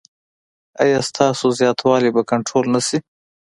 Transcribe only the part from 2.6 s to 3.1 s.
نه شي؟